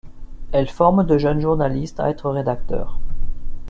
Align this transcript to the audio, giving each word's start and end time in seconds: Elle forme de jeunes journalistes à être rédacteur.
Elle 0.51 0.67
forme 0.67 1.05
de 1.05 1.19
jeunes 1.19 1.41
journalistes 1.41 1.99
à 1.99 2.09
être 2.09 2.27
rédacteur. 2.31 2.97